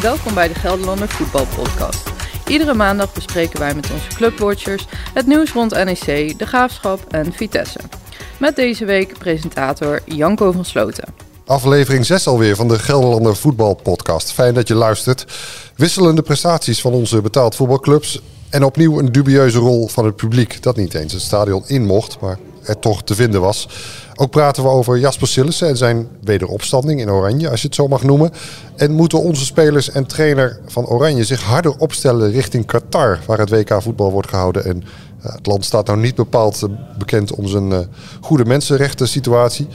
[0.00, 2.10] Welkom bij de Gelderlander Voetbalpodcast.
[2.46, 7.78] Iedere maandag bespreken wij met onze clubwatchers het nieuws rond NEC, de Graafschap en Vitesse.
[8.38, 11.14] Met deze week presentator Janko van Sloten.
[11.46, 14.32] Aflevering 6 alweer van de Gelderlander Voetbalpodcast.
[14.32, 15.26] Fijn dat je luistert.
[15.76, 18.20] Wisselende prestaties van onze betaald voetbalclubs.
[18.50, 20.62] En opnieuw een dubieuze rol van het publiek.
[20.62, 23.68] Dat niet eens het stadion in mocht, maar er toch te vinden was.
[24.20, 27.88] Ook praten we over Jasper Sillissen en zijn wederopstanding in Oranje, als je het zo
[27.88, 28.30] mag noemen.
[28.76, 33.50] En moeten onze spelers en trainer van Oranje zich harder opstellen richting Qatar, waar het
[33.50, 34.64] WK voetbal wordt gehouden.
[34.64, 37.78] En uh, het land staat nou niet bepaald uh, bekend om zijn uh,
[38.20, 39.66] goede mensenrechten situatie.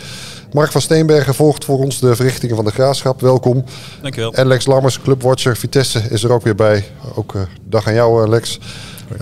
[0.52, 3.22] Mark van Steenbergen volgt voor ons de verrichtingen van de Graafschap.
[3.22, 3.64] Welkom.
[4.02, 4.34] Dankjewel.
[4.34, 6.86] En Lex Lammers, clubwatcher Vitesse, is er ook weer bij.
[7.16, 7.34] Ook
[7.70, 8.60] dag aan jou, Lex.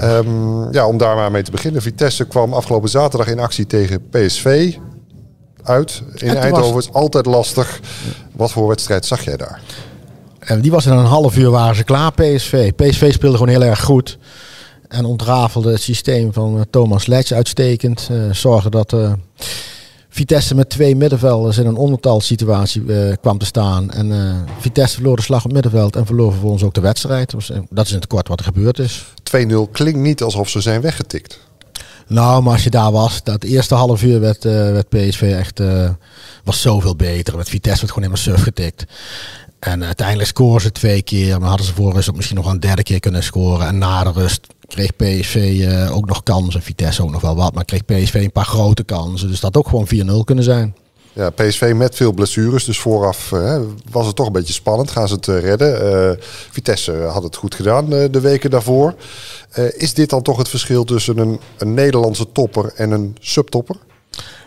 [0.04, 1.82] Um, ja, om daar maar mee te beginnen.
[1.82, 4.78] Vitesse kwam afgelopen zaterdag in actie tegen PSV
[5.64, 6.02] uit.
[6.16, 7.80] In Eindhoven is altijd lastig.
[8.32, 9.62] Wat voor wedstrijd zag jij daar?
[10.40, 12.72] En die was in een half uur waren ze klaar, PSV.
[12.72, 14.18] PSV speelde gewoon heel erg goed.
[14.88, 18.10] En ontrafelde het systeem van Thomas Letch uitstekend.
[18.12, 19.14] Uh, zorgde dat uh,
[20.10, 23.92] Vitesse met twee middenvelders in een ondertalsituatie uh, kwam te staan.
[23.92, 27.32] En Vitesse verloor de slag op het middenveld en verloor vervolgens ook de wedstrijd.
[27.32, 29.06] Dus, dat is in het kort wat er gebeurd is.
[29.38, 31.40] 2-0 klinkt niet alsof ze zijn weggetikt.
[32.12, 35.60] Nou, maar als je daar was, dat eerste half uur werd, uh, werd PSV echt
[35.60, 35.90] uh,
[36.44, 37.38] was zoveel beter.
[37.38, 38.86] Met Vitesse werd gewoon helemaal surf getikt.
[39.60, 41.40] En uiteindelijk scoren ze twee keer.
[41.40, 43.68] Maar hadden ze voor rust ook misschien nog een derde keer kunnen scoren.
[43.68, 46.62] En na de rust kreeg PSV uh, ook nog kansen.
[46.62, 47.54] Vitesse ook nog wel wat.
[47.54, 49.28] Maar kreeg PSV een paar grote kansen.
[49.28, 50.76] Dus dat had ook gewoon 4-0 kunnen zijn.
[51.14, 52.66] Ja, PSV met veel blessures.
[52.66, 53.60] Dus vooraf uh,
[53.92, 54.92] was het toch een beetje spannend.
[54.92, 55.94] Gaan ze het uh, redden?
[55.94, 58.96] Uh, Vitesse had het goed gedaan de weken daarvoor.
[59.78, 63.76] is dit dan toch het verschil tussen een, een Nederlandse topper en een subtopper?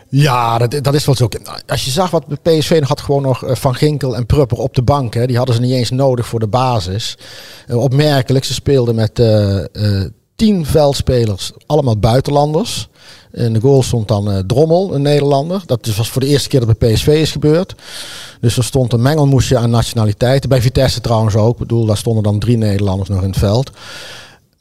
[0.09, 1.29] Ja, dat, dat is wel zo.
[1.67, 5.15] Als je zag wat PSV had, gewoon nog Van Ginkel en Prupper op de bank.
[5.15, 7.19] Hè, die hadden ze niet eens nodig voor de basis.
[7.69, 9.19] opmerkelijk, ze speelden met
[10.37, 12.89] tien veldspelers, allemaal buitenlanders.
[13.33, 15.63] In de goal stond dan uh, Drommel, een Nederlander.
[15.67, 17.75] Dat was voor de eerste keer dat bij PSV is gebeurd.
[18.41, 20.49] Dus er stond een mengelmoesje aan nationaliteiten.
[20.49, 21.53] Bij Vitesse trouwens ook.
[21.53, 23.71] Ik bedoel, daar stonden dan drie Nederlanders nog in het veld.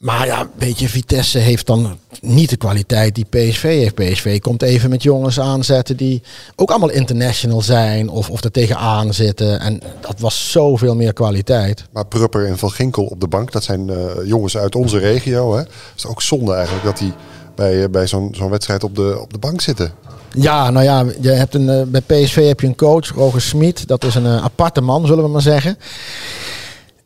[0.04, 3.94] Maar ja, weet je, Vitesse heeft dan niet de kwaliteit die PSV heeft.
[3.94, 6.22] PSV komt even met jongens aanzetten die
[6.56, 9.60] ook allemaal international zijn of, of er tegenaan zitten.
[9.60, 11.84] En dat was zoveel meer kwaliteit.
[11.92, 15.52] Maar Prupper en Van Ginkel op de bank, dat zijn uh, jongens uit onze regio.
[15.52, 15.58] Hè?
[15.58, 17.12] Het is ook zonde eigenlijk dat die
[17.54, 19.92] bij, bij zo'n zo'n wedstrijd op de, op de bank zitten.
[20.34, 23.88] Ja, nou ja, je hebt een, uh, bij PSV heb je een coach, Roger Smit.
[23.88, 25.78] Dat is een aparte man, zullen we maar zeggen.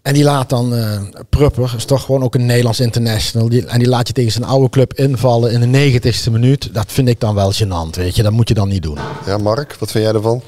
[0.08, 3.48] En die laat dan uh, Prupper, is toch gewoon ook een Nederlands international.
[3.48, 6.74] Die, en die laat je tegen zijn oude club invallen in de negentigste minuut.
[6.74, 8.22] Dat vind ik dan wel gênant, weet je.
[8.22, 8.98] Dat moet je dan niet doen.
[9.26, 10.42] Ja, Mark, wat vind jij ervan?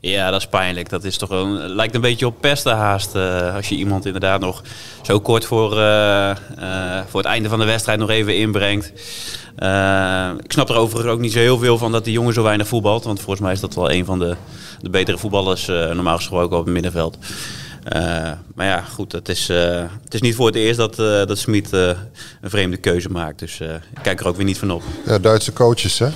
[0.00, 0.88] Ja, dat is pijnlijk.
[0.88, 3.14] Dat is toch een, lijkt een beetje op pesten haast.
[3.14, 4.62] Uh, als je iemand inderdaad nog
[5.02, 8.86] zo kort voor, uh, uh, voor het einde van de wedstrijd nog even inbrengt.
[10.44, 12.68] ik snap er overigens ook niet zo heel veel van dat die jongen zo weinig
[12.68, 13.04] voetbalt.
[13.04, 14.36] Want volgens mij is dat wel een van de,
[14.80, 17.18] de betere voetballers normaal gesproken op het middenveld.
[17.94, 21.26] Uh, maar ja, goed, het is, uh, het is niet voor het eerst dat, uh,
[21.26, 21.96] dat Smit een
[22.42, 23.38] vreemde keuze maakt.
[23.38, 24.82] Dus ik kijk er ook weer niet van op.
[25.06, 26.08] Ja, Duitse coaches, hè?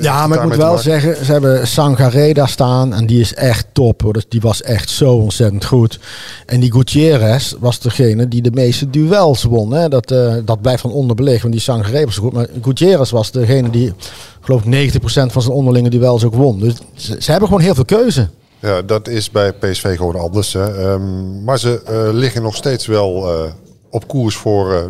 [0.00, 4.02] Ja, maar ik moet wel zeggen, ze hebben Sangaré staan en die is echt top.
[4.02, 4.12] Hoor.
[4.12, 5.98] Dus die was echt zo ontzettend goed.
[6.46, 9.72] En die Gutierrez was degene die de meeste duels won.
[9.72, 9.88] Hè?
[9.88, 10.08] Dat,
[10.44, 12.32] dat blijft van onderbelicht, want die Sangaré was goed.
[12.32, 13.92] Maar Gutierrez was degene die,
[14.40, 16.60] geloof ik, 90% van zijn onderlinge duels ook won.
[16.60, 18.28] Dus ze, ze hebben gewoon heel veel keuze.
[18.60, 20.52] Ja, dat is bij PSV gewoon anders.
[20.52, 20.90] Hè.
[20.92, 23.50] Um, maar ze uh, liggen nog steeds wel uh,
[23.90, 24.80] op koers voor uh,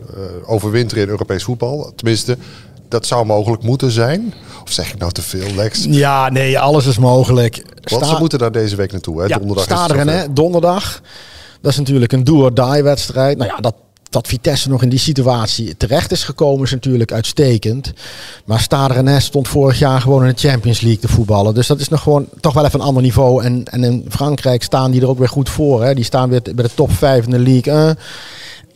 [0.47, 1.93] overwinteren in Europees voetbal.
[1.97, 2.37] Tenminste,
[2.89, 4.35] dat zou mogelijk moeten zijn.
[4.63, 5.85] Of zeg ik nou te veel, Lex?
[5.89, 7.63] Ja, nee, alles is mogelijk.
[7.83, 9.27] Want Sta ze moeten daar deze week naartoe, hè?
[9.27, 9.65] Ja, donderdag.
[9.65, 10.33] Staderen, hè?
[10.33, 11.01] Donderdag.
[11.61, 13.39] Dat is natuurlijk een do-or-die wedstrijd.
[13.39, 13.75] Nou ja, dat
[14.11, 17.93] dat Vitesse nog in die situatie terecht is gekomen is natuurlijk uitstekend.
[18.45, 21.55] Maar Stade Rennes stond vorig jaar gewoon in de Champions League te voetballen.
[21.55, 23.45] Dus dat is nog gewoon toch wel even een ander niveau.
[23.45, 25.85] En, en in Frankrijk staan die er ook weer goed voor.
[25.85, 25.95] Hè.
[25.95, 27.99] Die staan weer bij de top 5 in de League 1.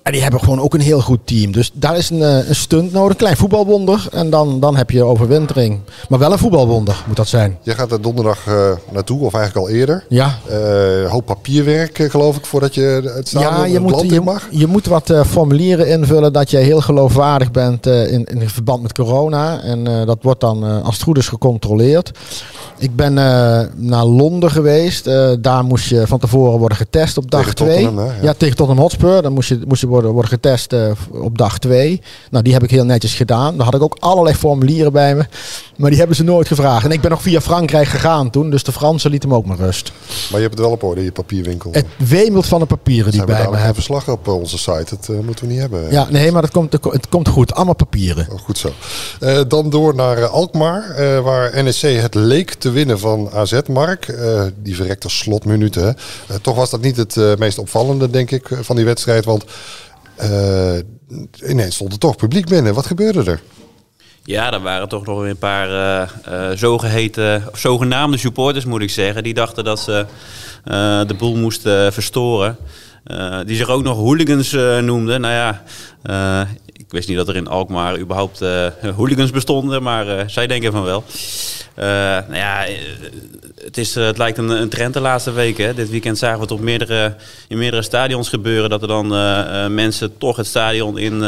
[0.03, 1.53] En die hebben gewoon ook een heel goed team.
[1.53, 3.11] Dus daar is een, een stunt nodig.
[3.11, 4.07] Een klein voetbalwonder.
[4.13, 5.81] En dan, dan heb je overwintering.
[6.09, 7.59] Maar wel een voetbalwonder moet dat zijn.
[7.63, 10.05] Je gaat er donderdag uh, naartoe, of eigenlijk al eerder.
[10.09, 10.39] Ja.
[10.51, 14.21] Uh, hoop papierwerk, geloof ik, voordat je het stadion ja, je het moet, land je,
[14.21, 14.49] mag.
[14.51, 19.61] Je moet wat formulieren invullen dat je heel geloofwaardig bent in, in verband met corona.
[19.61, 22.11] En dat wordt dan als het goed is gecontroleerd.
[22.79, 23.15] Ik ben
[23.77, 25.05] naar Londen geweest.
[25.41, 27.83] daar moest je van tevoren worden getest op dag 2.
[27.83, 27.91] Ja.
[28.23, 29.23] ja, tegen Tottenham Hotspur.
[29.23, 32.01] Dan moest je, moest je worden, worden getest eh, op dag twee.
[32.31, 33.57] Nou, die heb ik heel netjes gedaan.
[33.57, 35.25] Daar had ik ook allerlei formulieren bij me.
[35.77, 36.85] Maar die hebben ze nooit gevraagd.
[36.85, 38.51] En ik ben nog via Frankrijk gegaan toen.
[38.51, 39.93] Dus de Fransen lieten me ook maar rust.
[40.31, 41.71] Maar je hebt het wel op orde in je papierwinkel.
[41.73, 43.75] Het wemelt van de papieren die bij me een hebben.
[43.75, 44.87] verslag op eh, onze site.
[44.89, 45.91] Dat eh, moeten we niet hebben.
[45.91, 47.55] Ja, nee, maar dat komt, het komt goed.
[47.55, 48.29] Allemaal papieren.
[48.33, 48.73] Oh, goed zo.
[49.49, 54.17] Dan door naar Alkmaar, waar NEC het leek te winnen van AZ, Mark.
[54.63, 55.97] Die verrekte slotminuten.
[56.43, 59.25] toch was dat niet het meest opvallende, denk ik, van die wedstrijd.
[59.25, 59.45] Want
[61.47, 62.75] ineens stond er toch publiek binnen.
[62.75, 63.41] Wat gebeurde er?
[64.25, 68.91] Ja, er waren toch nog een paar eh, eh, zogeheten, of zogenaamde supporters, moet ik
[68.91, 69.23] zeggen.
[69.23, 70.07] Die dachten dat ze
[70.65, 72.57] eh, de boel moesten verstoren.
[73.05, 75.21] Eh, die zich ook nog hooligans eh, noemden.
[75.21, 75.63] Nou ja,
[76.03, 78.41] eh, ik wist niet dat er in Alkmaar überhaupt
[78.97, 81.05] hooligans bestonden, maar zij denken van wel.
[81.77, 82.67] Nou ja,
[83.65, 85.67] het, is, het lijkt een, een trend de laatste weken.
[85.67, 85.75] Hè.
[85.75, 87.17] Dit weekend zagen we het op meerdere,
[87.49, 89.09] in meerdere stadions gebeuren dat er dan
[89.75, 91.19] mensen toch het stadion in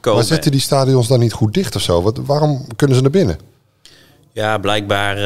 [0.00, 0.18] komen.
[0.18, 2.02] Maar zitten die stadions dan niet goed dicht of zo?
[2.02, 3.38] Wat, waarom kunnen ze naar binnen?
[4.32, 5.16] Ja, blijkbaar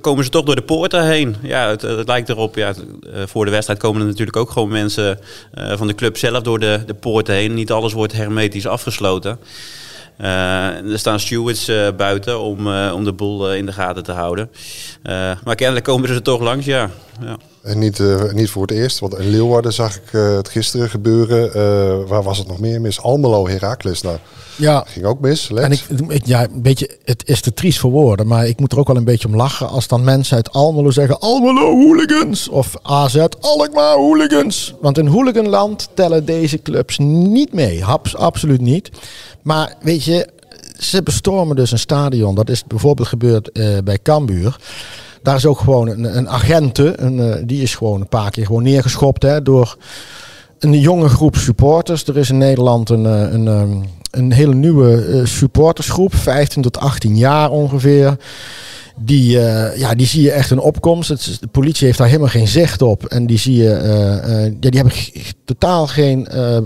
[0.00, 1.36] komen ze toch door de poorten heen.
[1.42, 2.54] Ja, het, het lijkt erop.
[2.56, 5.18] Ja, eh, voor de wedstrijd komen er natuurlijk ook gewoon mensen
[5.52, 7.54] eh, van de club zelf door de, de poorten heen.
[7.54, 9.38] Niet alles wordt hermetisch afgesloten.
[10.16, 14.02] Eh, er staan stewards eh, buiten om, eh, om de boel eh, in de gaten
[14.02, 14.50] te houden.
[15.02, 16.90] Eh, maar kennelijk komen ze er toch langs, ja.
[17.20, 17.36] ja.
[17.64, 20.90] En niet, eh, niet voor het eerst, want in Leeuwarden zag ik eh, het gisteren
[20.90, 21.54] gebeuren.
[21.54, 23.00] Eh, waar was het nog meer mis?
[23.00, 24.00] Almelo, Heracles.
[24.00, 24.16] Nou,
[24.56, 25.50] Ja, ging ook mis.
[25.54, 28.72] En ik, ik- ja, een beetje, het is te triest voor woorden, maar ik moet
[28.72, 32.48] er ook wel een beetje om lachen als dan mensen uit Almelo zeggen Almelo hooligans
[32.48, 34.74] of AZ Alkmaar hooligans.
[34.80, 38.90] Want in hooliganland tellen deze clubs niet mee, Abs- absoluut niet.
[39.42, 40.28] Maar weet je,
[40.78, 42.34] ze bestormen dus een stadion.
[42.34, 43.50] Dat is bijvoorbeeld gebeurd
[43.84, 44.56] bij Cambuur.
[45.24, 48.46] Daar is ook gewoon een, een agente, een, eh, die is gewoon een paar keer
[48.46, 49.76] gewoon neergeschopt hè, door
[50.58, 52.04] een jonge groep supporters.
[52.04, 53.72] Er is in Nederland een, eh, een, ehm,
[54.10, 58.16] een hele nieuwe eh, supportersgroep, 15 tot 18 jaar ongeveer.
[58.96, 59.30] Die,
[59.76, 61.40] ja, die zie je echt een opkomst.
[61.40, 63.04] De politie heeft daar helemaal geen zicht op.
[63.04, 63.68] En die zie je,
[64.60, 64.98] ja, die hebben
[65.44, 66.64] totaal geen ehm,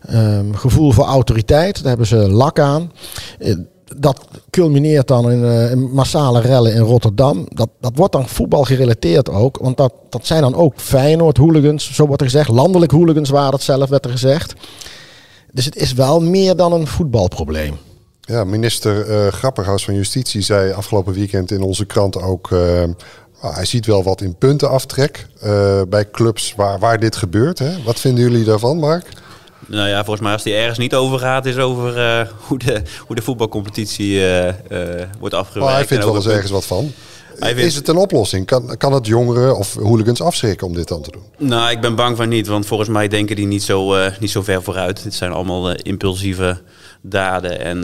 [0.00, 1.74] ehm, gevoel voor autoriteit.
[1.76, 2.92] Daar hebben ze lak aan.
[3.96, 7.46] Dat culmineert dan in, in massale rellen in Rotterdam.
[7.48, 9.58] Dat, dat wordt dan voetbal gerelateerd ook.
[9.60, 12.48] Want dat, dat zijn dan ook Feyenoord hooligans, zo wordt er gezegd.
[12.48, 14.52] Landelijk hooligans waren het zelf, werd er gezegd.
[15.52, 17.76] Dus het is wel meer dan een voetbalprobleem.
[18.20, 22.50] Ja, minister eh Grapperhaus van Justitie zei afgelopen weekend in onze krant ook...
[22.52, 22.58] eh,
[23.42, 25.26] nou, hij ziet wel wat in puntenaftrek
[25.88, 27.58] bij clubs waar, waar dit gebeurt.
[27.58, 27.82] Hè?
[27.84, 29.06] Wat vinden jullie daarvan, Mark?
[29.66, 32.82] Nou ja, volgens mij als die ergens niet over gaat, is over eh, hoe, de,
[33.06, 34.54] hoe de voetbalcompetitie eh, eh,
[35.18, 35.66] wordt afgewerkt.
[35.68, 36.92] Maar hij vindt wel eens ergens wat van.
[37.40, 38.46] Vindt- Is het een oplossing?
[38.46, 41.48] Kan, kan het jongeren of hooligans afschrikken om dit dan te doen?
[41.48, 44.42] Nou, ik ben bang van niet, want volgens mij denken die niet zo, niet zo
[44.42, 45.02] ver vooruit.
[45.02, 46.60] Dit zijn allemaal impulsieve
[47.02, 47.80] daden en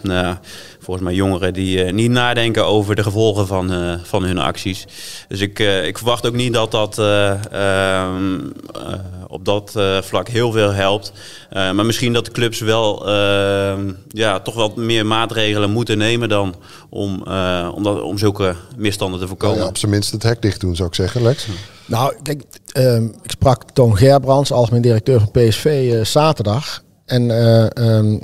[0.00, 0.36] nou,
[0.84, 4.86] volgens mij jongeren die eh, niet nadenken over de gevolgen van, eh, van hun acties.
[5.28, 8.38] Dus ik, eh, ik verwacht ook niet dat dat eh, ehm,
[8.74, 8.94] eh,
[9.28, 11.12] op dat eh, vlak heel veel helpt.
[11.50, 16.28] Eh, maar misschien dat de clubs wel ehm, ja, toch wat meer maatregelen moeten nemen
[16.28, 16.54] dan
[16.90, 19.62] om, eh, om, dat, om zulke misstanden te Nou voorkomen.
[19.62, 21.46] ja, op zijn minst het hek dicht doen, zou ik zeggen, Lex.
[21.86, 22.42] Nou, kijk,
[22.72, 26.82] ehm, ik sprak Toon Gerbrands, algemeen directeur van PSV, eh, zaterdag.
[27.06, 28.18] En eh, ehm,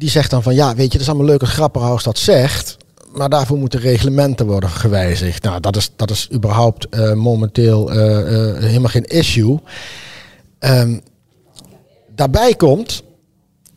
[0.00, 2.76] die zegt dan van, ja, weet je, het is allemaal leuk dat Grapperhaus dat zegt.
[3.12, 5.42] Maar daarvoor moeten reglementen worden gewijzigd.
[5.42, 9.58] Nou, dat is, dat is überhaupt eh, momenteel eh, eh, helemaal geen issue.
[10.58, 10.98] Ehm,
[12.14, 13.02] daarbij komt,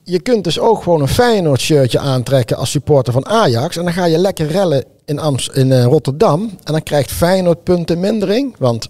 [0.04, 3.78] je kunt dus ook gewoon een Feyenoord shirtje aantrekken als supporter van Ajax.
[3.78, 6.42] En dan ga je lekker rellen in, Amst in Rotterdam.
[6.64, 8.56] En dan krijgt Feyenoord puntenmindering.
[8.58, 8.90] Want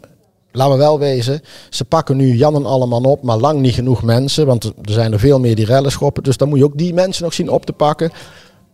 [0.53, 4.03] laten we wel wezen, ze pakken nu Jan en allemaal op, maar lang niet genoeg
[4.03, 4.45] mensen.
[4.45, 6.24] Want er zijn er veel meer die rellen schoppen.
[6.24, 8.12] Dus dan moet je ook die mensen nog zien op te pakken.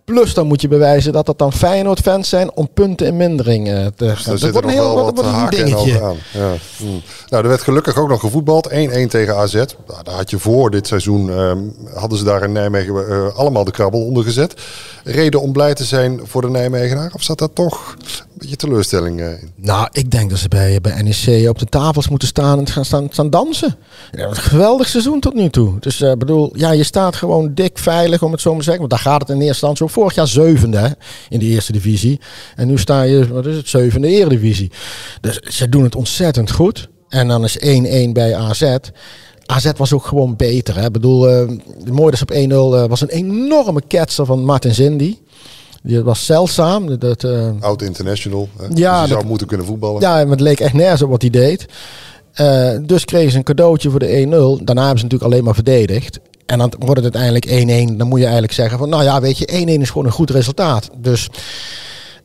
[0.09, 3.85] Plus dan moet je bewijzen dat dat dan Feyenoord-fans zijn om punten in mindering eh,
[3.95, 4.37] te Er gaan.
[4.37, 6.01] Dat wordt een heel wat, een en dingetje.
[6.01, 6.15] aan.
[6.33, 6.53] Ja.
[6.77, 6.85] hm.
[7.29, 8.69] Nou, er werd gelukkig ook nog gevoetbald.
[8.69, 8.73] 1-1
[9.07, 9.53] tegen AZ.
[9.53, 11.57] Nou, daar had je voor dit seizoen, ehm,
[11.93, 14.53] hadden ze daar in Nijmegen eh, allemaal de krabbel onder gezet.
[15.03, 17.11] Reden om blij te zijn voor de Nijmegenaar?
[17.13, 19.51] Of zat daar toch een beetje teleurstelling eh, in?
[19.55, 22.85] Nou, ik denk dat ze bij, bij NEC op de tafels moeten staan en gaan
[22.85, 23.75] staan, staan dansen.
[24.11, 25.79] Ja, een geweldig seizoen tot nu toe.
[25.79, 28.87] Dus ik bedoel, ja, je staat gewoon dik veilig, om het zo maar te zeggen.
[28.87, 29.91] Want daar gaat het in eerste instantie om.
[29.99, 30.87] Vorig jaar zevende hè,
[31.29, 32.19] in de eerste divisie.
[32.55, 34.71] En nu sta je, wat is het, zevende eredivisie.
[35.21, 36.89] Dus ze doen het ontzettend goed.
[37.09, 37.57] En dan is
[38.07, 38.75] 1-1 bij AZ.
[39.45, 40.75] AZ was ook gewoon beter.
[40.75, 40.85] Hè.
[40.85, 45.19] Ik bedoel, het mooie is op 1-0 eh, was een enorme ketser van Martin Zindi.
[45.83, 46.99] Die was zeldzaam.
[46.99, 48.49] Dat, eh, Oud international.
[48.57, 48.63] Hè?
[48.73, 50.01] Ja, dus zou dat- moeten kunnen voetballen.
[50.01, 51.65] ja, maar het leek echt nergens op wat hij deed.
[52.33, 54.59] Eh, dus kregen ze een cadeautje voor de 1-0.
[54.63, 56.19] Daarna hebben ze natuurlijk alleen maar verdedigd.
[56.49, 57.97] En dan wordt het uiteindelijk 1-1.
[57.97, 60.29] Dan moet je eigenlijk zeggen van, nou ja, weet je, 1-1 is gewoon een goed
[60.29, 60.89] resultaat.
[60.97, 61.29] Dus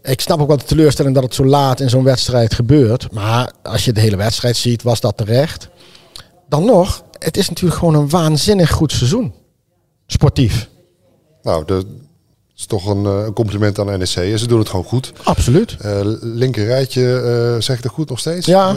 [0.02, 3.12] ik snap ook wel de teleurstelling dat het zo laat in zo'n wedstrijd gebeurt.
[3.12, 5.68] Maar als je de hele wedstrijd ziet, was dat terecht.
[6.48, 9.34] Dan nog, het is natuurlijk gewoon een waanzinnig goed seizoen.
[10.06, 10.68] Sportief.
[11.42, 11.84] Nou,
[12.54, 14.16] dat is toch een, eh, een compliment aan NEC.
[14.16, 15.12] En ze doen het gewoon goed.
[15.22, 15.76] Absoluut.
[15.84, 17.00] Uh, linker rijtje,
[17.54, 18.46] uh, zeg ik het goed nog steeds?
[18.46, 18.76] Ja.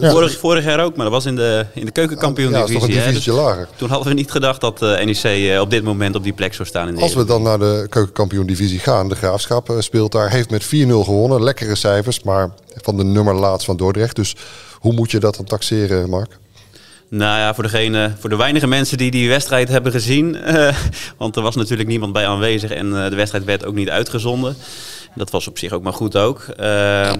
[0.00, 0.10] ja.
[0.10, 2.80] Vorig, vorig, jaar ook, maar dat was in de, in de keukenkampioen ja, divisie.
[2.80, 3.68] Ja, een divisie dus lager.
[3.76, 6.68] Toen hadden we niet gedacht dat uh, NEC op dit moment op die plek zou
[6.68, 6.88] staan.
[6.88, 10.50] In de Als we dan naar de keukenkampioen divisie gaan, de Graafschap speelt daar, heeft
[10.50, 11.42] met 4-0 gewonnen.
[11.42, 14.16] Lekkere cijfers, maar van de nummer laatst van Dordrecht.
[14.16, 14.36] Dus
[14.74, 16.38] hoe moet je dat dan taxeren, Mark?
[17.10, 20.36] Nou ja, voor, degene, voor de weinige mensen die die wedstrijd hebben gezien.
[20.36, 20.76] Uh,
[21.18, 24.56] want er was natuurlijk niemand bij aanwezig en uh, de wedstrijd werd ook niet uitgezonden.
[25.14, 26.44] Dat was op zich ook maar goed ook.
[26.60, 27.10] Uh,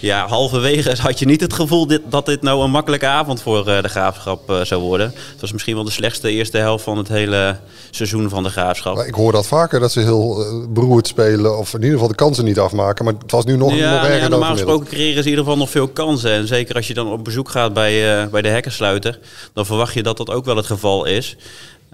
[0.00, 3.64] ja, halverwege had je niet het gevoel dit, dat dit nou een makkelijke avond voor
[3.64, 5.06] de Graafschap zou worden.
[5.06, 7.58] Het was misschien wel de slechtste eerste helft van het hele
[7.90, 8.96] seizoen van de Graafschap.
[8.96, 12.14] Maar ik hoor dat vaker, dat ze heel beroerd spelen of in ieder geval de
[12.14, 13.04] kansen niet afmaken.
[13.04, 15.44] Maar het was nu nog, ja, nog erger ja, Normaal gesproken creëren ze in ieder
[15.44, 16.30] geval nog veel kansen.
[16.30, 19.18] En zeker als je dan op bezoek gaat bij, bij de hekkensluiter,
[19.52, 21.36] dan verwacht je dat dat ook wel het geval is.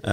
[0.05, 0.11] Uh,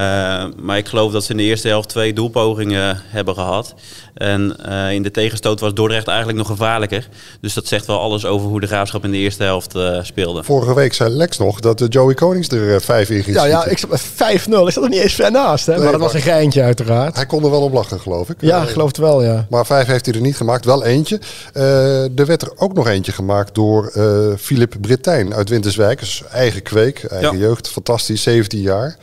[0.60, 3.74] maar ik geloof dat ze in de eerste helft twee doelpogingen hebben gehad.
[4.14, 7.08] En uh, in de tegenstoot was Dordrecht eigenlijk nog gevaarlijker.
[7.40, 10.42] Dus dat zegt wel alles over hoe de graafschap in de eerste helft uh, speelde.
[10.44, 13.70] Vorige week zei Lex nog dat Joey Konings er vijf in ging Ja, ja schieten.
[13.72, 14.66] ik zat met 5-0.
[14.66, 15.66] Ik zat er niet eens ver naast.
[15.66, 15.72] Hè?
[15.72, 17.16] Nee, maar dat was een geintje uiteraard.
[17.16, 18.36] Hij kon er wel op lachen, geloof ik.
[18.40, 19.46] Ja, Eh, geloof het wel, ja.
[19.50, 21.20] Maar vijf heeft hij er niet gemaakt, wel eentje.
[21.52, 25.98] Eh, er werd er ook nog eentje gemaakt door eh Philip Brittijn uit Winterswijk.
[25.98, 27.44] Dus eigen kweek, eigen Ja.
[27.46, 28.96] jeugd, fantastisch, 17 jaar.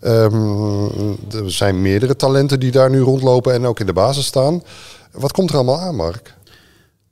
[0.00, 0.84] Ehm,
[1.30, 4.62] er zijn meerdere talenten die daar nu rondlopen en ook in de basis staan.
[5.12, 6.34] Wat komt er allemaal aan, Mark?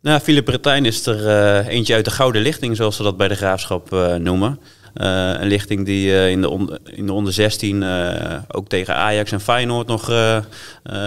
[0.04, 3.28] Nou, Philip Bretijn is er eh, eentje uit de gouden lichting, zoals ze dat bij
[3.28, 4.60] de graafschap eh, noemen.
[4.94, 9.40] Eh, een lichting die in, de in de onder 16 eh, ook tegen Ajax en
[9.40, 10.08] Feyenoord nog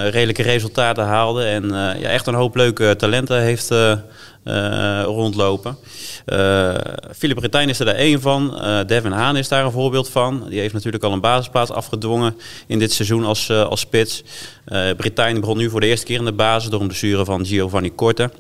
[0.10, 1.44] redelijke resultaten haalde.
[1.44, 3.68] En ja, echt een hoop leuke talenten heeft
[5.04, 5.78] rondlopen.
[6.26, 6.76] Eh
[7.18, 8.62] Philip Bretijn is er daar één van.
[8.62, 10.46] Eh, Devin Haan is daar een voorbeeld van.
[10.50, 12.36] Die heeft natuurlijk al een basisplaats afgedwongen
[12.68, 14.24] in dit seizoen als, eh, als spits.
[14.66, 17.46] Eh Bretijn begon nu voor de eerste keer in de basis door een blessure van
[17.46, 18.32] Giovanni Korte.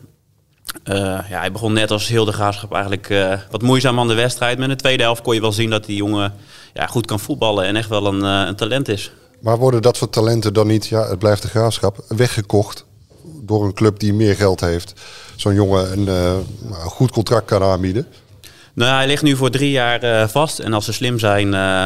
[0.84, 0.96] Eh,
[1.30, 4.58] ja, hij begon net als heel de graafschap eigenlijk eh, wat moeizaam aan de wedstrijd.
[4.58, 6.34] Maar in de tweede helft kon je wel zien dat die jongen
[6.74, 9.12] ja, goed kan voetballen en echt wel een, eh, een talent is.
[9.40, 12.86] Maar worden dat soort talenten dan niet, ja, het blijft de graafschap, weggekocht
[13.24, 14.94] door een club die meer geld heeft?
[15.38, 16.34] Zo'n jongen een, eh,
[16.68, 18.08] een goed contract kan aanbieden.
[18.74, 20.60] Nou, hij ligt nu voor drie jaar eh, vast.
[20.60, 21.86] En als ze slim zijn, eh,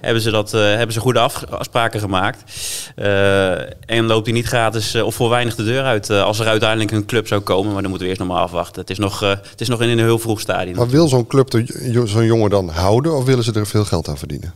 [0.00, 2.42] hebben, ze dat, hebben ze goede af- afspraken gemaakt.
[3.86, 6.10] En loopt hij niet gratis of voor weinig de deur uit.
[6.10, 7.72] als er uiteindelijk een club zou komen.
[7.72, 8.80] Maar dan moeten we eerst nog maar afwachten.
[8.80, 10.76] Het is nog, het is nog in een heel vroeg stadium.
[10.76, 11.50] Maar wil zo'n club
[12.04, 14.52] zo'n jongen dan houden of willen ze er veel geld aan verdienen?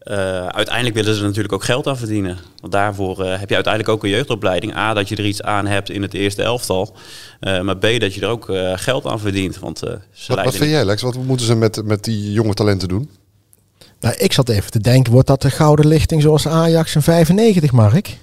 [0.00, 2.38] Eh, uiteindelijk willen ze er natuurlijk ook geld aan verdienen.
[2.60, 4.76] Want daarvoor eh, heb je uiteindelijk ook een jeugdopleiding.
[4.76, 6.96] A, dat je er iets aan hebt in het eerste elftal.
[7.40, 9.58] Eh, maar B, dat je er ook eh, geld aan verdient.
[9.58, 11.02] Want eh, ze Wat, wat vind jij, Lex?
[11.02, 13.10] Wat moeten ze met, met die jonge talenten doen?
[14.00, 17.72] Nou, ik zat even te denken, wordt dat de gouden lichting zoals Ajax in 95,
[17.72, 18.16] Mark?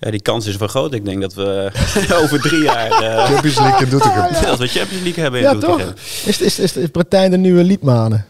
[0.00, 0.92] Ja, die kans is wel groot.
[0.94, 1.70] Ik denk dat we
[2.22, 4.32] over drie jaar eh, Champions League in Doetinchem.
[4.46, 5.86] dat we Champions League hebben in Ja, Doetinchem.
[5.86, 5.94] toch?
[6.26, 8.26] Is, is, is, is Bretijn de nieuwe Liedmanen?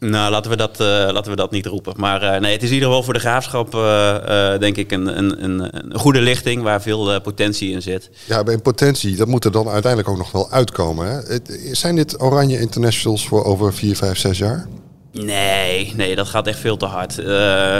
[0.00, 1.94] Nou, laten we, dat, eh, laten we dat niet roepen.
[1.96, 5.18] Maar eh, nee, het is in ieder geval voor de graafschap, eh, denk ik, een,
[5.18, 8.10] een, een, een goede lichting waar veel potentie in zit.
[8.24, 11.06] Ja, bij een potentie, dat moet er dan uiteindelijk ook nog wel uitkomen.
[11.06, 11.38] Hè?
[11.72, 14.66] Zijn dit Oranje Internationals voor over 4, 5, 6 jaar?
[15.12, 17.14] Nee, nee, dat gaat echt veel te hard.
[17.14, 17.22] We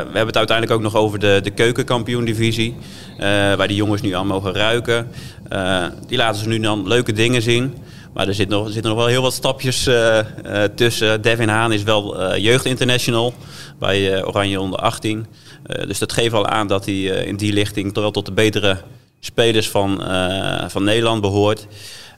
[0.04, 2.74] hebben het uiteindelijk ook nog over de, de keukenkampioen-divisie.
[3.56, 5.10] waar die jongens nu aan mogen ruiken.
[6.06, 7.74] Die laten ze nu dan leuke dingen zien.
[8.14, 11.22] Maar er, zit nog, zitten nog wel heel wat stapjes eh, eh, tussen.
[11.22, 13.34] Devin Haan is wel eh jeugdinternational
[13.78, 15.26] bij eh, Oranje onder 18.
[15.62, 18.32] Eh, dus dat geeft al aan dat hij in die lichting toch wel tot de
[18.32, 18.76] betere
[19.20, 20.02] spelers van,
[20.68, 21.66] van Nederland behoort.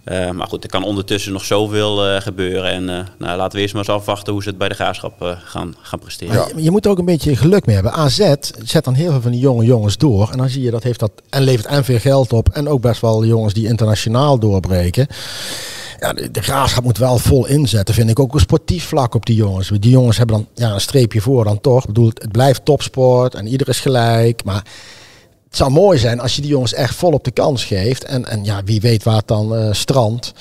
[0.05, 2.71] Eh, maar goed, er kan ondertussen nog zoveel gebeuren.
[2.71, 2.85] En
[3.19, 5.99] nou, laten we eerst maar eens afwachten hoe ze het bij de graafschap gaan, gaan
[5.99, 6.35] presteren.
[6.35, 6.49] Ja.
[6.57, 7.93] Je, je moet er ook een beetje geluk mee hebben.
[7.93, 10.29] AZ zet dan heel veel van die jonge jongens door.
[10.31, 12.49] En dan zie je dat heeft dat en levert en veel geld op.
[12.49, 15.07] En ook best wel jongens die internationaal doorbreken.
[16.01, 18.19] Ja, de, graafschap moet wel vol inzetten, vind ik.
[18.19, 19.69] Ook een sportief vlak op die jongens.
[19.69, 21.81] Die jongens hebben dan ja, een streepje voor dan toch.
[21.81, 24.45] Ik bedoel, het blijft topsport en ieder is gelijk.
[24.45, 24.65] Maar
[25.49, 28.05] het zou mooi zijn als je die jongens echt vol op de kans geeft.
[28.05, 30.33] En, en ja, wie weet waar het dan eh strandt.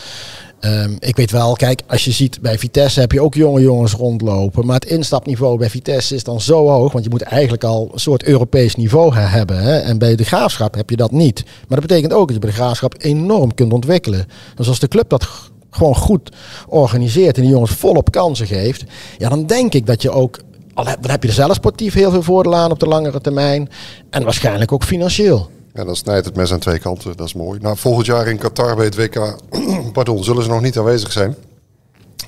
[0.60, 3.94] Ehm, ik weet wel, kijk, als je ziet bij Vitesse heb je ook jonge jongens
[3.94, 4.66] rondlopen.
[4.66, 6.92] Maar het instapniveau bij Vitesse is dan zo hoog.
[6.92, 9.58] Want je moet eigenlijk al een soort Europees niveau he- hebben.
[9.60, 9.78] Hè?
[9.78, 11.44] En bij de graafschap heb je dat niet.
[11.46, 14.28] Maar dat betekent ook dat je bij de graafschap enorm kunt ontwikkelen.
[14.56, 15.28] Dus als de club dat
[15.70, 16.32] gewoon goed
[16.68, 18.84] organiseert en die jongens volop kansen geeft,
[19.18, 20.40] ja, dan denk ik dat je ook,
[20.74, 23.22] al heb, dan heb je er zelf sportief heel veel voordeel aan op de langere
[23.22, 23.70] termijn
[24.10, 25.50] en waarschijnlijk ook financieel.
[25.74, 27.18] Ja, dan snijdt het mes aan twee kanten.
[27.18, 27.60] Dat is mooi.
[27.60, 29.36] Nou, volgend jaar in Qatar bij het WK,
[29.94, 31.36] pardon, zullen ze nog niet aanwezig zijn.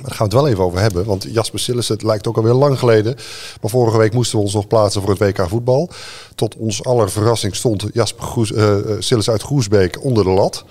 [0.02, 1.06] Maar daar gaan we het wel even over hebben.
[1.06, 3.16] Want Jasper Sillis, het lijkt ook alweer lang geleden.
[3.62, 5.90] Maar vorige week moesten we ons nog plaatsen voor het WK voetbal.
[6.36, 10.66] Tot ons aller verrassing stond Jasper Goes, uh, Sillis uit Groesbeek onder de lat.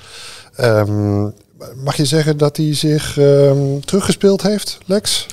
[0.61, 1.35] Um,
[1.77, 5.27] mag je zeggen dat hij zich um, teruggespeeld heeft, Lex?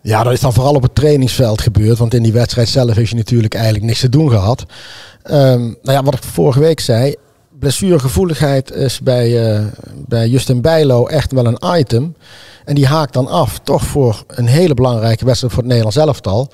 [0.00, 1.98] Ja, dat is dan vooral op het trainingsveld gebeurd.
[1.98, 4.64] Want in die wedstrijd zelf heeft je natuurlijk eigenlijk niks te doen gehad.
[5.30, 7.14] Um, nou ja, wat ik vorige week zei.
[7.58, 9.66] Blessuregevoeligheid is bij, uh,
[10.06, 12.14] bij Justin Bijlo echt wel een item.
[12.64, 16.50] En die haakt dan af, toch voor een hele belangrijke wedstrijd voor het Nederlands elftal.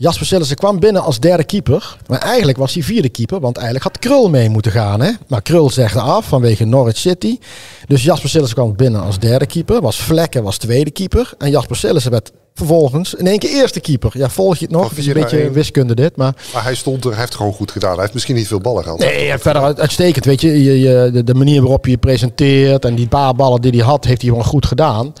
[0.00, 1.96] Jasper Sillissen kwam binnen als derde keeper.
[2.06, 5.00] Maar eigenlijk was hij vierde keeper, want eigenlijk had Krul mee moeten gaan.
[5.00, 5.10] Hè?
[5.28, 7.38] Maar Krul zegde af vanwege Norwich City.
[7.86, 9.80] Dus Jasper Sillissen kwam binnen als derde keeper.
[9.80, 11.32] Was Vlekken was tweede keeper.
[11.38, 14.10] En Jasper Sillissen werd vervolgens in één keer eerste keeper.
[14.14, 14.88] Ja, volg je het nog?
[14.88, 16.16] Het is een beetje wiskunde dit.
[16.16, 16.34] Maar...
[16.52, 17.92] maar hij stond er, hij heeft gewoon goed gedaan.
[17.92, 18.98] Hij heeft misschien niet veel ballen gehad.
[18.98, 20.24] Nee, verder uitstekend.
[20.24, 23.60] Weet je, je, je de, de, manier waarop je je presenteert en die paar ballen
[23.60, 25.12] die hij had, heeft hij gewoon goed gedaan.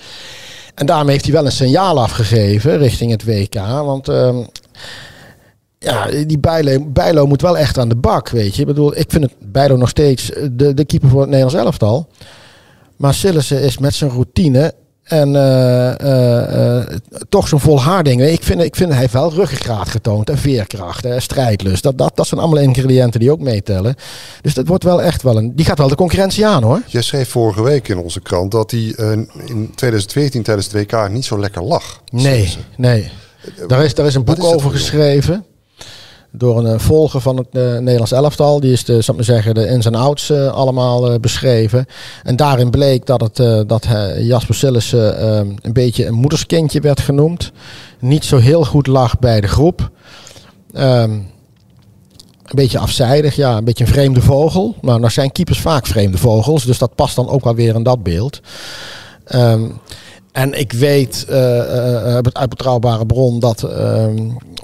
[0.74, 3.54] En daarmee heeft hij wel een signaal afgegeven richting het WK.
[3.54, 4.38] Want uh,
[5.78, 8.60] ja, die Bijlo, Bijlo moet wel echt aan de bak, weet je.
[8.60, 12.08] Ik bedoel, ik vind het Bijlo nog steeds de, de keeper voor het Nederlands elftal.
[12.96, 16.96] Maar Sillissen is met zijn routine en uh, uh, uh,
[17.28, 18.22] toch zo'n volharding.
[18.22, 21.82] Ik vind, ik vind hij heeft wel ruggengraat getoond en veerkracht en strijdlust.
[21.82, 23.94] Dat, dat, dat zijn allemaal ingrediënten die ook meetellen.
[24.42, 25.56] Dus dat wordt wel echt wel een.
[25.56, 26.82] Die gaat wel de concurrentie aan hoor.
[26.86, 28.94] Je schreef vorige week in onze krant dat hij
[29.46, 32.02] in 2014 tijdens het WK niet zo lekker lag.
[32.10, 33.10] Nee, nee.
[33.66, 35.44] Daar is, daar is een boek over geschreven
[36.32, 38.60] door een uh, volger van het uh, Nederlands elftal.
[38.60, 41.86] Die is de, zal ik maar zeggen, de ins en outs uh, allemaal beschreven.
[42.22, 43.86] En daarin bleek dat, het, dat
[44.18, 45.26] Jasper Sillissen
[45.62, 47.52] een beetje een moederskindje werd genoemd.
[47.98, 49.90] Niet zo heel goed lag bij de groep.
[50.74, 51.28] Um,
[52.50, 54.74] een beetje afzijdig, ja, een beetje een vreemde vogel.
[54.80, 57.82] Maar nou zijn keepers vaak vreemde vogels, dus dat past dan ook wel weer in
[57.82, 58.40] dat beeld.
[59.34, 59.80] Um,
[60.32, 64.06] en ik weet uh, uh, uit betrouwbare bron dat uh,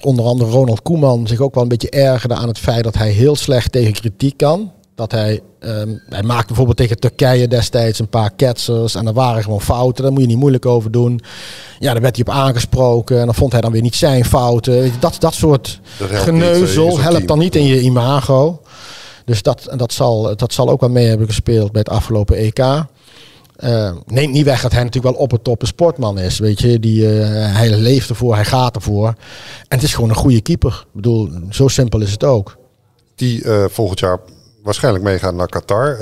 [0.01, 3.11] onder andere Ronald Koeman zich ook wel een beetje ergerde aan het feit dat hij
[3.11, 4.73] heel slecht tegen kritiek kan.
[4.95, 9.43] Dat hij, um, hij maakte bijvoorbeeld tegen Turkije destijds een paar ketsers en er waren
[9.43, 10.03] gewoon fouten.
[10.03, 11.21] Daar moet je niet moeilijk over doen.
[11.79, 14.93] Ja, daar werd hij op aangesproken en dan vond hij dan weer niet zijn fouten.
[15.01, 18.61] Dat, dat soort geneuzel helpt dan niet in je imago.
[19.25, 22.85] Dus dat, dat, zal, dat zal ook wel mee hebben gespeeld bij het afgelopen EK.
[23.59, 26.39] Uh, neemt niet weg dat hij natuurlijk wel op het top een sportman is.
[26.39, 29.07] Weet je, die, uh, hij leeft ervoor, hij gaat ervoor.
[29.07, 30.87] En het is gewoon een goede keeper.
[30.93, 32.57] Bedoel, zo simpel is het ook.
[33.15, 34.19] Die uh, volgend jaar
[34.63, 35.99] waarschijnlijk meegaat naar Qatar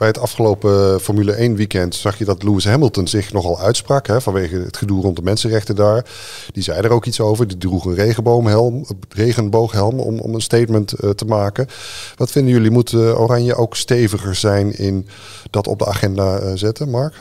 [0.00, 4.20] bij het afgelopen Formule 1 weekend zag je dat Lewis Hamilton zich nogal uitsprak hè,
[4.20, 6.04] vanwege het gedoe rond de mensenrechten daar.
[6.52, 7.48] Die zei er ook iets over.
[7.48, 7.94] Die droeg een
[9.08, 11.66] regenbooghelm, om, om een statement uh, te maken.
[12.16, 12.70] Wat vinden jullie?
[12.70, 15.08] Moet uh, Oranje ook steviger zijn in
[15.50, 17.14] dat op de agenda uh, zetten, Mark?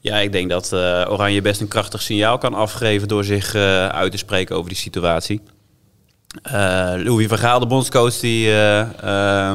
[0.00, 0.72] Ja, ik denk dat
[1.08, 5.40] Oranje best een krachtig signaal kan afgeven door zich uit te spreken over die situatie.
[6.42, 6.52] Uh,
[7.04, 9.52] Louis van Gaal, de bondscoach, die, uh, uh,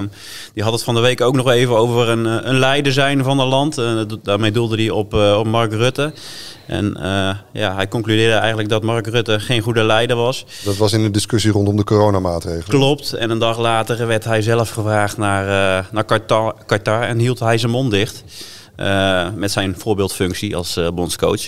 [0.53, 3.39] die had het van de week ook nog even over een, een leider zijn van
[3.39, 3.81] het land.
[4.23, 6.13] daarmee doelde hij op, op Mark Rutte.
[6.67, 6.97] En
[7.53, 10.45] ja, hij concludeerde eigenlijk dat Mark Rutte geen goede leider was.
[10.63, 12.79] Dat was in de discussie rondom de coronamaatregelen.
[12.79, 13.13] Klopt.
[13.13, 17.57] En een dag later werd hij zelf gevraagd naar, naar Qatar, Qatar en hield hij
[17.57, 18.23] zijn mond dicht.
[19.35, 21.47] met zijn voorbeeldfunctie als bondscoach.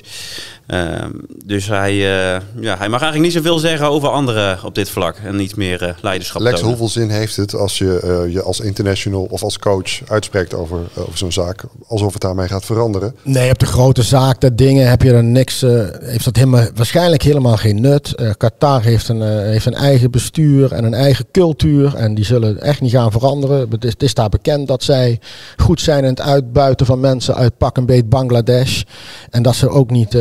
[0.71, 1.05] Uh,
[1.45, 5.15] dus hij, uh, ja, hij mag eigenlijk niet zoveel zeggen over anderen op dit vlak.
[5.23, 6.69] En niet meer uh, leiderschap Lex, tonen.
[6.69, 11.17] hoeveel zin heeft het als je je als international of als coach uitspreekt over, over
[11.17, 11.63] zo'n zaak?
[11.87, 13.15] Alsof het daarmee gaat veranderen?
[13.23, 15.61] Nee, op de grote zaak, dat dingen heb je er niks.
[15.61, 18.15] heeft dat helemaal, waarschijnlijk helemaal geen nut.
[18.37, 21.95] Qatar heeft een, heeft een eigen bestuur en een eigen cultuur.
[21.95, 23.69] En die zullen echt niet gaan veranderen.
[23.69, 25.19] Het is, het is daar bekend dat zij
[25.57, 28.81] goed zijn in het uitbuiten van mensen uit pak een beet Bangladesh.
[29.29, 30.15] En dat ze ook niet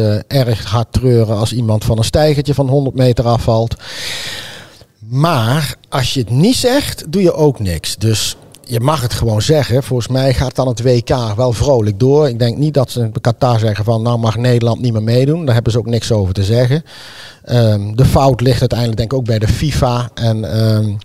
[0.47, 3.75] erg hard treuren als iemand van een stijgertje van 100 meter afvalt.
[4.99, 7.97] Maar als je het niet zegt, doe je ook niks.
[7.97, 8.37] Dus
[8.71, 9.83] je mag het gewoon zeggen.
[9.83, 12.29] Volgens mij gaat dan het WK wel vrolijk door.
[12.29, 15.45] Ik denk niet dat ze in Qatar zeggen van nou mag Nederland niet meer meedoen.
[15.45, 16.85] Daar hebben ze ook niks over te zeggen.
[17.51, 20.11] Um, de fout ligt uiteindelijk denk ik ook bij de FIFA.
[20.15, 20.99] En um,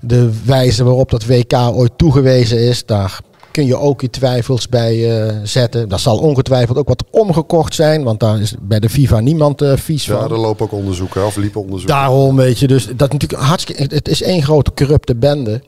[0.00, 3.20] de wijze waarop dat WK ooit toegewezen is, daar
[3.58, 5.88] kun je ook je twijfels bij uh, zetten.
[5.88, 9.72] Dat zal ongetwijfeld ook wat omgekocht zijn, want daar is bij de FIFA niemand uh,
[9.76, 10.28] vies ja, van.
[10.28, 11.96] Ja, er lopen ook onderzoeken, of liepen onderzoeken.
[11.96, 15.62] Daarom, weet je, dus dat natuurlijk hartstikke, het is één grote corrupte bende.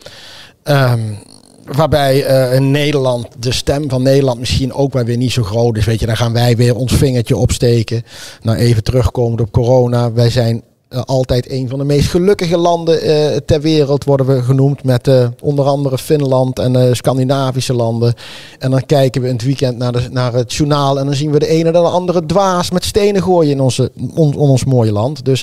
[0.65, 1.19] Um,
[1.65, 5.77] waarbij eh, in Nederland de stem van Nederland misschien ook wel weer niet zo groot
[5.77, 5.85] is.
[5.85, 8.03] Weet je, dan gaan wij weer ons vingertje opsteken.
[8.43, 10.13] Nou, even terugkomend op corona.
[10.13, 14.43] Wij zijn eh, altijd een van de meest gelukkige landen eh, ter wereld worden we
[14.43, 14.85] genoemd.
[14.85, 18.15] Met eh, onder andere Finland en Scandinavische landen.
[18.59, 20.99] En dan kijken we in het weekend naar, de, naar het journaal.
[20.99, 23.93] En dan zien we de ene en de andere dwaas met stenen gooien in, onze,
[24.37, 25.25] ons mooie land.
[25.25, 25.41] Dus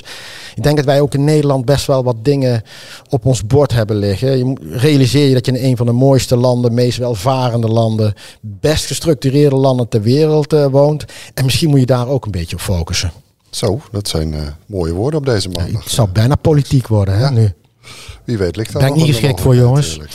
[0.54, 2.62] ik denk dat wij ook in Nederland best wel wat dingen
[3.10, 4.38] op ons bord hebben liggen.
[4.38, 8.86] Je realiseer je dat je in een van de mooiste landen, meest welvarende landen, best
[8.86, 11.04] gestructureerde landen ter wereld woont.
[11.34, 13.12] En misschien moet je daar ook een beetje op focussen.
[13.50, 15.82] Zo, dat zijn eh, mooie woorden op deze Ja, maandag.
[15.84, 17.30] het zou bijna politiek worden hè, Ja.
[17.30, 17.52] nu.
[18.24, 20.10] Wie weet ligt daar Ben ik niet geschikt voor, natuurlijk.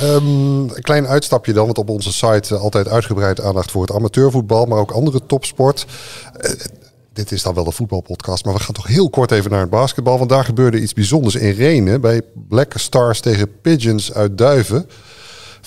[0.00, 0.26] Ehm,
[0.58, 4.64] een klein uitstapje dan, want op onze site eh, altijd uitgebreid aandacht voor het amateurvoetbal,
[4.64, 5.86] maar ook andere topsport.
[6.40, 6.50] Eh,
[7.12, 9.70] dit is dan wel de voetbalpodcast, maar we gaan toch heel kort even naar het
[9.70, 10.18] basketbal.
[10.18, 14.88] Want daar gebeurde iets bijzonders in Renen bij Black Stars tegen Pigeons uit Duiven.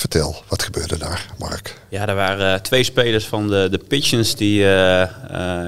[0.02, 1.82] Vertel, wat gebeurde daar, Mark?
[1.90, 5.10] Ja, er waren eh, twee spelers van de, de Pigeons die eh, eh,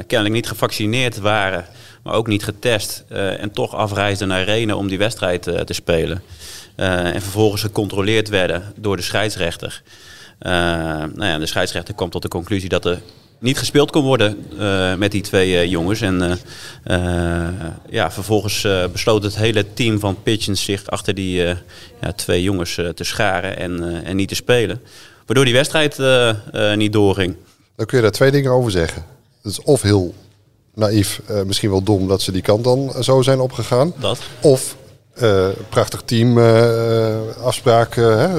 [0.08, 1.66] kennelijk niet gevaccineerd waren,
[2.04, 3.04] maar ook niet getest.
[3.10, 6.24] en toch afreisden naar Renen om die wedstrijd te spelen.
[6.76, 9.82] En vervolgens gecontroleerd werden door de scheidsrechter.
[10.44, 10.52] Eh,
[11.14, 13.02] nou ja, de scheidsrechter kwam tot de conclusie dat er
[13.44, 16.02] niet gespeeld kon worden eh, met die twee eh, jongens.
[16.02, 16.40] En
[16.84, 17.48] eh,
[17.90, 21.38] ja, vervolgens besloot het hele team van Pigeons zich achter die
[22.02, 24.82] ja, twee jongens te scharen en, en niet te spelen.
[25.26, 25.98] Waardoor die wedstrijd
[26.78, 27.36] niet doorging.
[27.76, 29.06] Dan kun je daar twee dingen over zeggen.
[29.42, 30.14] Het is of heel
[30.74, 33.94] naïef, misschien wel dom dat ze die kant dan zo zijn opgegaan.
[34.00, 34.20] Dat.
[34.42, 34.76] Of
[35.14, 37.98] eh, prachtig team eh, afspraak.
[37.98, 38.34] eh,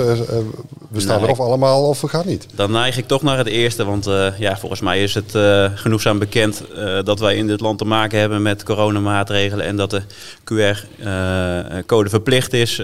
[0.90, 2.46] we staan er of allemaal of we gaan niet.
[2.54, 4.04] Dan neig ik toch naar het eerste, want
[4.38, 5.38] ja, volgens mij is het
[5.74, 6.62] genoegzaam bekend
[7.04, 10.02] dat wij in dit land te maken hebben met coronamaatregelen en dat de
[10.44, 12.82] QR-code verplicht is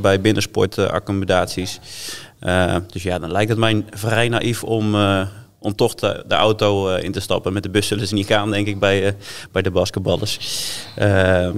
[0.00, 1.80] bij binnensportaccommodaties.
[2.92, 4.94] Dus ja, dan lijkt het mij vrij naïef om,
[5.58, 7.52] om toch de, de auto in te stappen.
[7.52, 9.16] Met de bus zullen ze niet gaan, denk ik, bij,
[9.52, 10.38] bij de basketballers.
[10.96, 11.56] Ehm,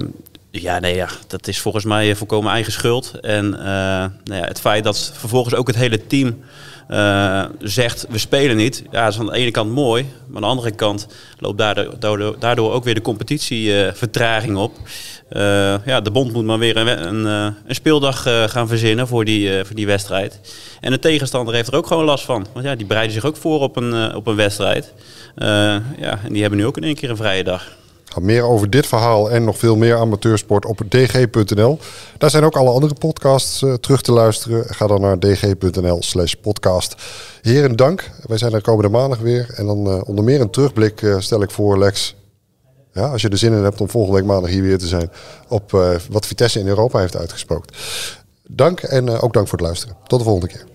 [0.61, 3.11] ja, nee, ja, dat is volgens mij volkomen eigen schuld.
[3.21, 3.65] En eh,
[4.23, 6.43] nou ja, het feit dat vervolgens ook het hele team
[6.87, 8.83] eh, zegt we spelen niet.
[8.91, 10.05] Ja, is aan de ene kant mooi.
[10.27, 11.07] Maar aan de andere kant
[11.39, 14.73] loopt daardoor, daardoor, ook weer de competitievertraging op.
[15.29, 19.07] Eh, ja, de bond moet maar weer een, een, eh, een speeldag eh, gaan verzinnen
[19.07, 20.39] voor die, eh, voor die wedstrijd.
[20.81, 22.45] En de tegenstander heeft er ook gewoon last van.
[22.53, 24.93] Want ja, die bereiden zich ook voor op een, eh, op een wedstrijd.
[25.35, 25.47] Eh,
[25.97, 27.71] ja, en die hebben nu ook in één keer een vrije dag.
[28.15, 31.79] Ga meer over dit verhaal en nog veel meer amateursport op dg.nl.
[32.17, 34.65] Daar zijn ook alle andere podcasts eh, terug te luisteren.
[34.65, 36.95] Ga dan naar dg.nl slash podcast.
[37.41, 38.11] Heren, dank.
[38.27, 39.53] Wij zijn er komende maandag weer.
[39.55, 42.15] En dan eh, onder meer een terugblik eh, stel ik voor, Lex.
[42.91, 45.11] Ja, als je er zin in hebt om volgende week maandag hier weer te zijn.
[45.47, 45.71] Op
[46.09, 47.75] wat Vitesse in Europa heeft uitgesproken.
[48.47, 49.95] Dank en ook dank voor het luisteren.
[50.07, 50.74] Tot de volgende keer.